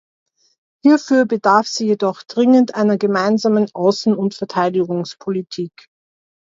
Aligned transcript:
Hierfür 0.83 1.25
bedarf 1.27 1.67
sie 1.67 1.85
jedoch 1.85 2.23
dringend 2.23 2.73
einer 2.73 2.97
gemeinsamen 2.97 3.67
Außen- 3.67 4.15
und 4.15 4.33
Verteidigungspolitik. 4.33 5.89